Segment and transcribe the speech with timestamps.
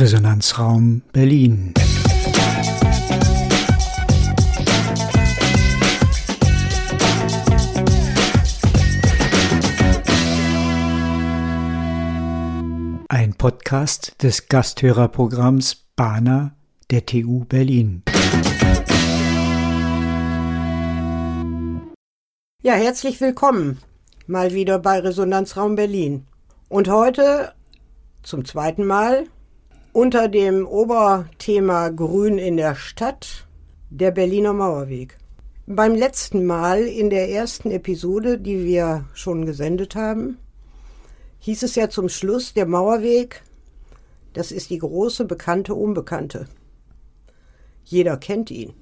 [0.00, 1.74] Resonanzraum Berlin.
[13.10, 16.56] Ein Podcast des Gasthörerprogramms Bana
[16.90, 18.02] der TU Berlin.
[22.62, 23.82] Ja, herzlich willkommen
[24.26, 26.26] mal wieder bei Resonanzraum Berlin.
[26.70, 27.52] Und heute
[28.22, 29.26] zum zweiten Mal
[29.92, 33.46] unter dem Oberthema Grün in der Stadt
[33.90, 35.18] der Berliner Mauerweg.
[35.66, 40.38] Beim letzten Mal in der ersten Episode, die wir schon gesendet haben,
[41.40, 43.42] hieß es ja zum Schluss, der Mauerweg,
[44.32, 46.46] das ist die große bekannte Unbekannte.
[47.84, 48.74] Jeder kennt ihn.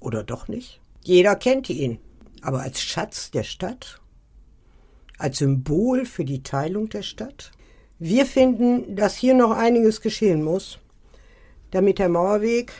[0.00, 0.80] Oder doch nicht?
[1.02, 1.98] Jeder kennt ihn.
[2.42, 4.00] Aber als Schatz der Stadt?
[5.16, 7.52] Als Symbol für die Teilung der Stadt?
[8.02, 10.78] Wir finden, dass hier noch einiges geschehen muss,
[11.70, 12.72] damit der Mauerweg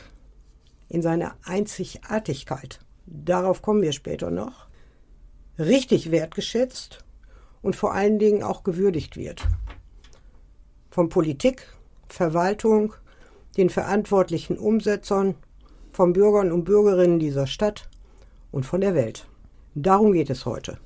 [0.89, 4.65] in seiner Einzigartigkeit, darauf kommen wir später noch,
[5.59, 7.05] richtig wertgeschätzt
[7.61, 9.47] und vor allen Dingen auch gewürdigt wird.
[10.89, 11.67] Von Politik,
[12.09, 12.95] Verwaltung,
[13.57, 15.35] den verantwortlichen Umsetzern,
[15.91, 17.91] von Bürgern und Bürgerinnen dieser Stadt
[18.51, 19.27] und von der Welt.
[19.75, 20.79] Darum geht es heute.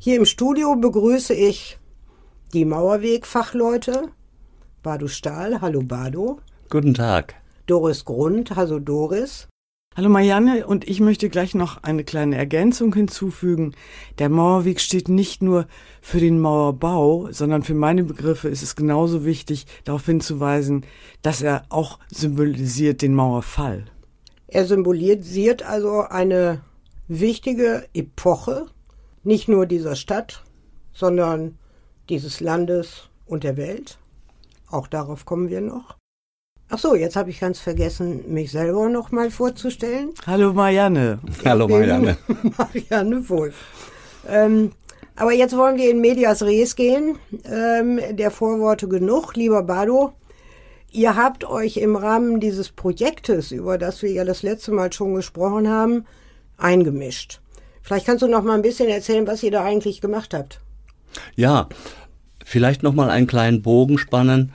[0.00, 1.78] Hier im Studio begrüße ich
[2.52, 4.08] die Mauerweg-Fachleute.
[4.82, 6.40] Bado Stahl, hallo Bado.
[6.70, 7.34] Guten Tag.
[7.66, 9.48] Doris Grund, hallo Doris.
[9.96, 13.74] Hallo Marianne und ich möchte gleich noch eine kleine Ergänzung hinzufügen.
[14.18, 15.66] Der Mauerweg steht nicht nur
[16.00, 20.86] für den Mauerbau, sondern für meine Begriffe ist es genauso wichtig, darauf hinzuweisen,
[21.22, 23.86] dass er auch symbolisiert den Mauerfall.
[24.46, 26.62] Er symbolisiert also eine
[27.08, 28.66] wichtige Epoche,
[29.24, 30.44] nicht nur dieser Stadt,
[30.92, 31.58] sondern
[32.08, 33.98] dieses Landes und der Welt.
[34.70, 35.96] Auch darauf kommen wir noch.
[36.70, 40.10] Ach so, jetzt habe ich ganz vergessen, mich selber noch mal vorzustellen.
[40.26, 41.18] Hallo Marianne.
[41.44, 42.18] Hallo Marianne.
[42.58, 43.54] Marianne Wolf.
[44.28, 44.72] Ähm,
[45.16, 47.18] aber jetzt wollen wir in Medias Res gehen.
[47.44, 50.12] Ähm, der Vorworte genug, lieber Bado.
[50.90, 55.14] Ihr habt euch im Rahmen dieses Projektes, über das wir ja das letzte Mal schon
[55.14, 56.04] gesprochen haben,
[56.56, 57.40] eingemischt.
[57.82, 60.60] Vielleicht kannst du noch mal ein bisschen erzählen, was ihr da eigentlich gemacht habt.
[61.36, 61.68] Ja,
[62.44, 64.52] vielleicht noch mal einen kleinen Bogen spannen.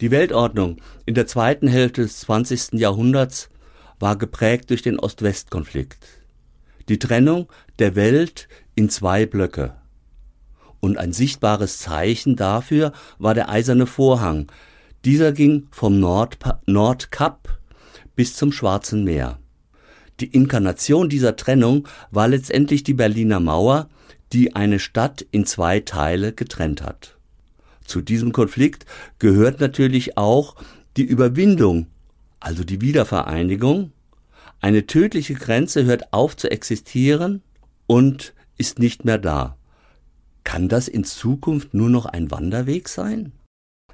[0.00, 2.72] Die Weltordnung in der zweiten Hälfte des 20.
[2.72, 3.50] Jahrhunderts
[3.98, 6.04] war geprägt durch den Ost-West-Konflikt.
[6.88, 7.48] Die Trennung
[7.78, 9.76] der Welt in zwei Blöcke.
[10.80, 14.50] Und ein sichtbares Zeichen dafür war der eiserne Vorhang.
[15.04, 17.60] Dieser ging vom Nordpa Nordkap
[18.16, 19.38] bis zum Schwarzen Meer.
[20.20, 23.88] Die Inkarnation dieser Trennung war letztendlich die Berliner Mauer,
[24.32, 27.16] die eine Stadt in zwei Teile getrennt hat.
[27.84, 28.86] Zu diesem Konflikt
[29.18, 30.56] gehört natürlich auch
[30.96, 31.86] die Überwindung,
[32.40, 33.92] also die Wiedervereinigung.
[34.60, 37.42] Eine tödliche Grenze hört auf zu existieren
[37.86, 39.56] und ist nicht mehr da.
[40.44, 43.32] Kann das in Zukunft nur noch ein Wanderweg sein?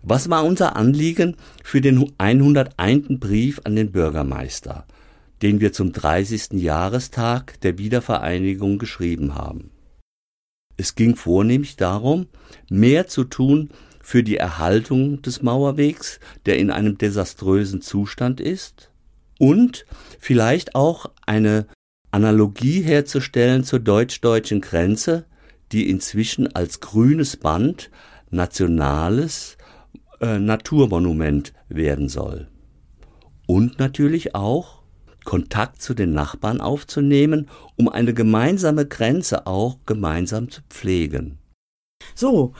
[0.03, 3.19] Was war unser Anliegen für den 101.
[3.19, 4.87] Brief an den Bürgermeister,
[5.43, 6.53] den wir zum 30.
[6.53, 9.71] Jahrestag der Wiedervereinigung geschrieben haben?
[10.79, 12.29] Es ging vornehmlich darum,
[12.71, 18.91] mehr zu tun für die Erhaltung des Mauerwegs, der in einem desaströsen Zustand ist,
[19.39, 19.85] und
[20.19, 21.67] vielleicht auch eine
[22.11, 25.27] Analogie herzustellen zur deutsch-deutschen Grenze,
[25.73, 27.91] die inzwischen als grünes Band
[28.31, 29.59] nationales
[30.21, 32.49] äh, Naturmonument werden soll.
[33.47, 34.78] Und natürlich auch
[35.29, 41.37] Kontakt zu den Nachbarn aufzunehmen, um eine gemeinsame Grenze auch gemeinsam zu pflegen.
[42.15, 42.55] So,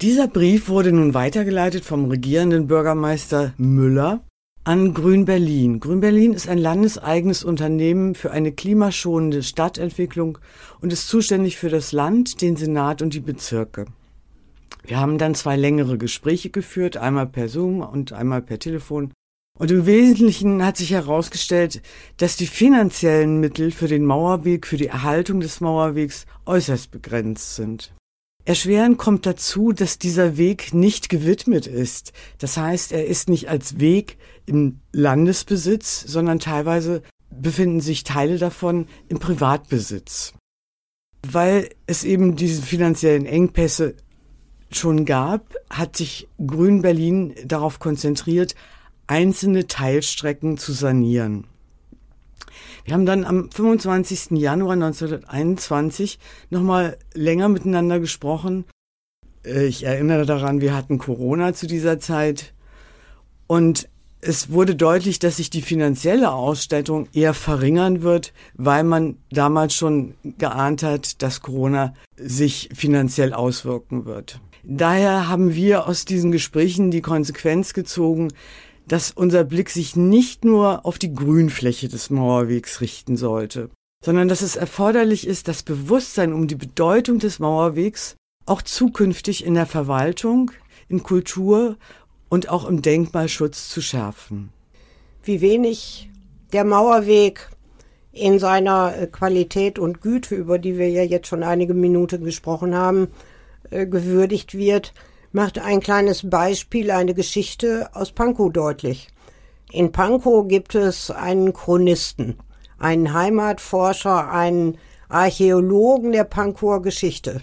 [0.00, 4.24] dieser Brief wurde nun weitergeleitet vom regierenden Bürgermeister Müller
[4.64, 5.78] an Grün Berlin.
[5.78, 10.38] Grün Berlin ist ein landeseigenes Unternehmen für eine klimaschonende Stadtentwicklung
[10.80, 13.84] und ist zuständig für das Land, den Senat und die Bezirke.
[14.84, 19.12] Wir haben dann zwei längere Gespräche geführt, einmal per Zoom und einmal per Telefon.
[19.58, 21.80] Und im Wesentlichen hat sich herausgestellt,
[22.18, 27.94] dass die finanziellen Mittel für den Mauerweg, für die Erhaltung des Mauerwegs äußerst begrenzt sind.
[28.44, 32.12] Erschwerend kommt dazu, dass dieser Weg nicht gewidmet ist.
[32.38, 38.86] Das heißt, er ist nicht als Weg im Landesbesitz, sondern teilweise befinden sich Teile davon
[39.08, 40.34] im Privatbesitz.
[41.26, 43.96] Weil es eben diese finanziellen Engpässe
[44.70, 48.54] schon gab, hat sich Grün Berlin darauf konzentriert,
[49.06, 51.46] einzelne Teilstrecken zu sanieren.
[52.84, 54.38] Wir haben dann am 25.
[54.38, 56.18] Januar 1921
[56.50, 58.64] nochmal länger miteinander gesprochen.
[59.44, 62.54] Äh, ich erinnere daran, wir hatten Corona zu dieser Zeit.
[63.48, 63.88] Und
[64.20, 70.14] es wurde deutlich, dass sich die finanzielle Ausstattung eher verringern wird, weil man damals schon
[70.38, 74.40] geahnt hat, dass Corona sich finanziell auswirken wird.
[74.64, 78.32] Daher haben wir aus diesen Gesprächen die Konsequenz gezogen,
[78.86, 83.70] dass unser Blick sich nicht nur auf die Grünfläche des Mauerwegs richten sollte,
[84.04, 88.16] sondern dass es erforderlich ist, das Bewusstsein um die Bedeutung des Mauerwegs
[88.46, 90.52] auch zukünftig in der Verwaltung,
[90.88, 91.76] in Kultur
[92.28, 94.50] und auch im Denkmalschutz zu schärfen.
[95.24, 96.10] Wie wenig
[96.52, 97.50] der Mauerweg
[98.12, 102.74] in seiner äh, Qualität und Güte, über die wir ja jetzt schon einige Minuten gesprochen
[102.74, 103.08] haben,
[103.70, 104.94] äh, gewürdigt wird,
[105.32, 109.08] macht ein kleines Beispiel, eine Geschichte aus Pankow deutlich.
[109.70, 112.38] In Pankow gibt es einen Chronisten,
[112.78, 114.78] einen Heimatforscher, einen
[115.08, 117.40] Archäologen der Pankower Geschichte.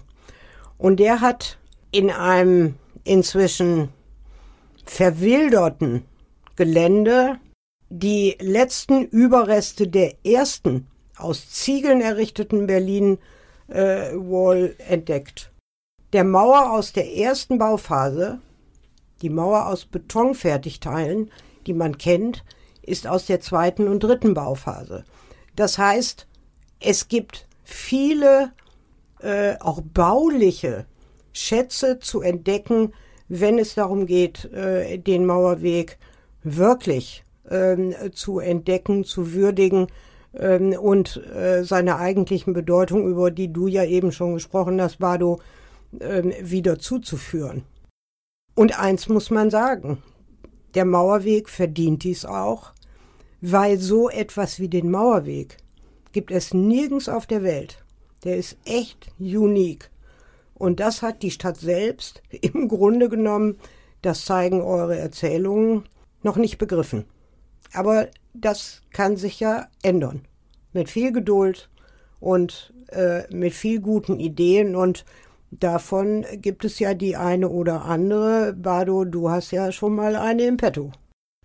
[0.78, 1.58] Und der hat
[1.92, 3.90] in einem inzwischen
[4.86, 6.06] verwilderten
[6.56, 7.38] Gelände
[7.90, 13.20] die letzten Überreste der ersten aus Ziegeln errichteten Berlin
[13.68, 15.53] äh, Wall entdeckt.
[16.14, 18.40] Der Mauer aus der ersten Bauphase,
[19.24, 21.32] die Mauer aus Betonfertigteilen,
[21.66, 22.44] die man kennt,
[22.84, 25.06] ist aus der zweiten und dritten Bauphase.
[25.56, 26.28] Das heißt,
[26.80, 28.52] es gibt viele
[29.22, 30.86] äh, auch bauliche
[31.32, 32.94] Schätze zu entdecken,
[33.28, 35.98] wenn es darum geht, äh, den Mauerweg
[36.44, 39.88] wirklich ähm, zu entdecken, zu würdigen
[40.38, 45.40] ähm, und äh, seine eigentlichen Bedeutung, über die du ja eben schon gesprochen hast, Bado,
[46.00, 47.64] ähm, wieder zuzuführen.
[48.56, 50.04] Und eins muss man sagen,
[50.76, 52.74] der Mauerweg verdient dies auch,
[53.42, 55.58] weil so etwas wie den Mauerweg
[56.12, 57.84] gibt es nirgends auf der Welt.
[58.24, 59.90] Der ist echt unique.
[60.54, 63.58] Und das hat die Stadt selbst im Grunde genommen,
[64.02, 65.84] das zeigen eure Erzählungen,
[66.22, 67.06] noch nicht begriffen.
[67.74, 70.26] Aber das kann sich ja ändern.
[70.72, 71.70] Mit viel Geduld
[72.20, 75.06] und äh, mit viel guten Ideen und
[75.60, 78.54] davon gibt es ja die eine oder andere.
[78.54, 80.92] Bado, du hast ja schon mal eine im Petto.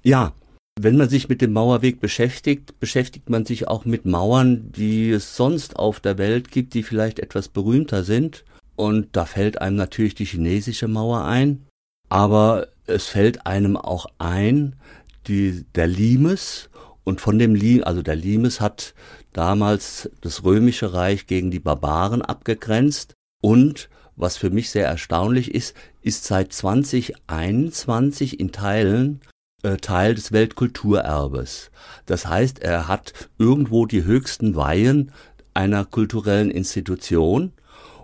[0.02, 0.32] Ja,
[0.80, 5.36] wenn man sich mit dem Mauerweg beschäftigt, beschäftigt man sich auch mit Mauern, die es
[5.36, 8.44] sonst auf der Welt gibt, die vielleicht etwas berühmter sind.
[8.76, 11.66] Und da fällt einem natürlich die chinesische Mauer ein,
[12.08, 14.76] aber es fällt einem auch ein,
[15.26, 16.70] die, der Limes
[17.02, 18.94] und von dem Limes, also der Limes hat
[19.32, 23.88] damals das römische Reich gegen die Barbaren abgegrenzt und
[24.18, 29.20] was für mich sehr erstaunlich ist, ist seit 2021 in Teilen
[29.62, 31.70] äh, Teil des Weltkulturerbes.
[32.06, 35.12] Das heißt, er hat irgendwo die höchsten Weihen
[35.54, 37.52] einer kulturellen Institution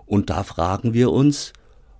[0.05, 1.53] und da fragen wir uns,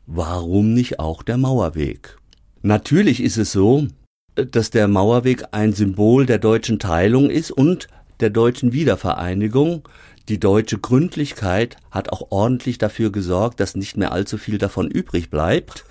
[0.06, 2.18] warum nicht auch der Mauerweg?
[2.62, 3.88] Natürlich ist es so,
[4.36, 7.88] dass der Mauerweg ein Symbol der deutschen Teilung ist und
[8.20, 9.88] der deutschen Wiedervereinigung.
[10.28, 15.30] Die deutsche Gründlichkeit hat auch ordentlich dafür gesorgt, dass nicht mehr allzu viel davon übrig
[15.30, 15.86] bleibt.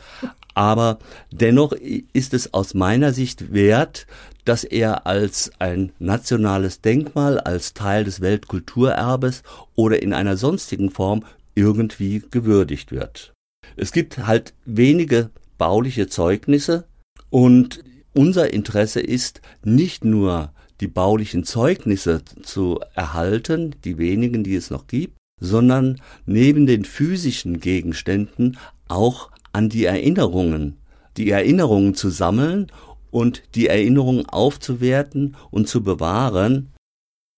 [0.54, 0.98] Aber
[1.30, 4.06] dennoch ist es aus meiner Sicht wert,
[4.44, 9.42] dass er als ein nationales Denkmal, als Teil des Weltkulturerbes
[9.74, 13.32] oder in einer sonstigen Form irgendwie gewürdigt wird.
[13.76, 16.84] Es gibt halt wenige bauliche Zeugnisse
[17.30, 17.82] und
[18.12, 24.86] unser Interesse ist nicht nur die baulichen Zeugnisse zu erhalten, die wenigen, die es noch
[24.86, 30.76] gibt, sondern neben den physischen Gegenständen auch an die Erinnerungen,
[31.16, 32.66] die Erinnerungen zu sammeln
[33.10, 36.72] und die Erinnerungen aufzuwerten und zu bewahren,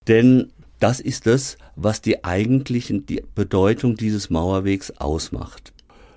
[0.08, 5.72] denn das ist es, was die eigentliche die Bedeutung dieses Mauerwegs ausmacht.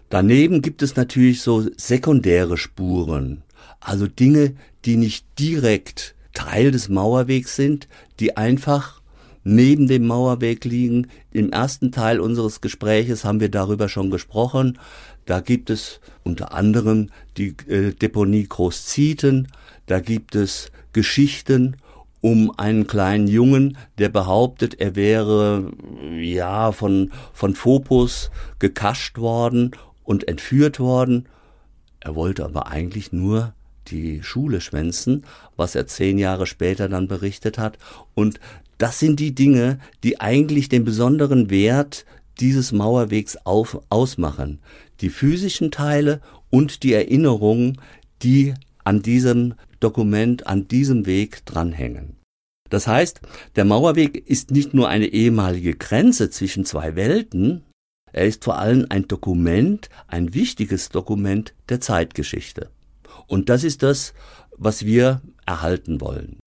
[0.10, 3.44] Daneben gibt es natürlich so sekundäre Spuren,
[3.80, 7.88] also Dinge, die nicht direkt Teil des Mauerwegs sind,
[8.20, 9.02] die einfach
[9.44, 11.08] neben dem Mauerweg liegen.
[11.32, 14.78] Im ersten Teil unseres Gespräches haben wir darüber schon gesprochen.
[15.26, 19.48] Da gibt es unter anderem die äh, Deponie Großzieten,
[19.86, 21.78] da gibt es Geschichten
[22.22, 25.72] um einen kleinen Jungen, der behauptet, er wäre
[26.20, 29.72] ja von von Phobos gekascht worden
[30.04, 31.30] und entführt worden.
[32.02, 33.54] Er wollte aber eigentlich nur
[33.92, 35.24] die Schule schwänzen,
[35.56, 37.78] was er zehn Jahre später dann berichtet hat.
[38.14, 38.40] Und
[38.78, 42.06] das sind die Dinge, die eigentlich den besonderen Wert
[42.40, 44.60] dieses Mauerwegs auf, ausmachen.
[45.02, 47.80] Die physischen Teile und die Erinnerungen,
[48.22, 48.54] die
[48.84, 52.16] an diesem Dokument, an diesem Weg dranhängen.
[52.70, 53.22] Das heißt,
[53.56, 57.64] der Mauerweg ist nicht nur eine ehemalige Grenze zwischen zwei Welten,
[58.12, 62.70] er ist vor allem ein Dokument, ein wichtiges Dokument der Zeitgeschichte.
[63.30, 64.14] Und das ist das,
[64.58, 66.40] was wir erhalten wollen.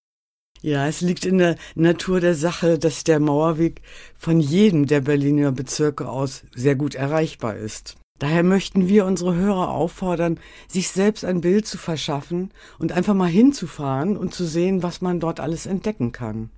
[0.63, 3.83] Ja, es liegt in der Natur der Sache, dass der Mauerweg
[4.17, 7.97] von jedem der Berliner Bezirke aus sehr gut erreichbar ist.
[8.19, 13.29] Daher möchten wir unsere Hörer auffordern, sich selbst ein Bild zu verschaffen und einfach mal
[13.29, 16.51] hinzufahren und zu sehen, was man dort alles entdecken kann.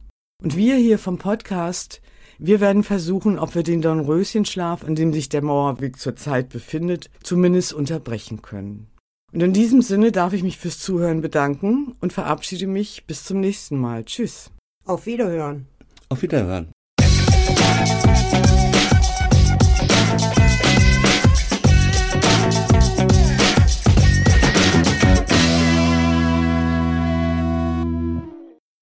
[0.42, 2.02] Und wir hier vom Podcast,
[2.38, 7.72] wir werden versuchen, ob wir den Dornröschenschlaf, in dem sich der Mauerweg zurzeit befindet, zumindest
[7.72, 8.88] unterbrechen können.
[9.34, 13.40] Und in diesem Sinne darf ich mich fürs Zuhören bedanken und verabschiede mich bis zum
[13.40, 14.04] nächsten Mal.
[14.04, 14.52] Tschüss.
[14.84, 15.66] Auf Wiederhören.
[16.08, 16.68] Auf Wiederhören.